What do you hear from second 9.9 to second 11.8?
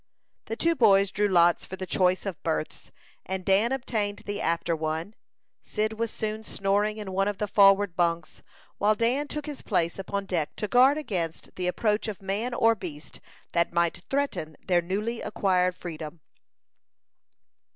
upon deck to guard against the